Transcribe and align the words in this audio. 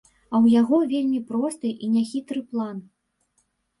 А 0.17 0.35
ў 0.43 0.53
яго 0.61 0.79
вельмі 0.93 1.19
просты 1.33 1.69
і 1.85 1.91
няхітры 1.97 2.41
план. 2.55 2.77